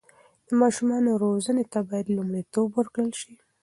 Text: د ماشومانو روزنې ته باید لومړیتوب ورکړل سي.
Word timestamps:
د 0.47 0.49
ماشومانو 0.61 1.19
روزنې 1.23 1.65
ته 1.71 1.79
باید 1.89 2.13
لومړیتوب 2.15 2.67
ورکړل 2.73 3.11
سي. 3.21 3.33